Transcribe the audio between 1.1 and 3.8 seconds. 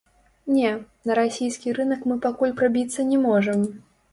расійскі рынак мы пакуль прабіцца не можам.